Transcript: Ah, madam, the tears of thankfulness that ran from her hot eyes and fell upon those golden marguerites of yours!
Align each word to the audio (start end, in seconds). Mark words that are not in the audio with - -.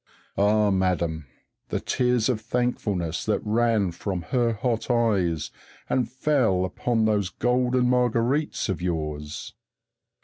Ah, 0.35 0.71
madam, 0.71 1.27
the 1.69 1.79
tears 1.79 2.27
of 2.27 2.41
thankfulness 2.41 3.23
that 3.23 3.39
ran 3.45 3.91
from 3.91 4.23
her 4.33 4.53
hot 4.53 4.89
eyes 4.89 5.51
and 5.91 6.09
fell 6.09 6.65
upon 6.65 7.05
those 7.05 7.29
golden 7.29 7.87
marguerites 7.87 8.67
of 8.67 8.81
yours! 8.81 9.53